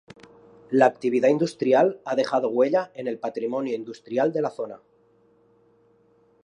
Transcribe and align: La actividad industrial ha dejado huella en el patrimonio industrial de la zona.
La 0.71 0.87
actividad 0.87 1.29
industrial 1.29 2.01
ha 2.05 2.15
dejado 2.15 2.49
huella 2.49 2.89
en 2.95 3.05
el 3.07 3.19
patrimonio 3.19 3.75
industrial 3.75 4.33
de 4.33 4.41
la 4.41 4.49
zona. 4.49 4.81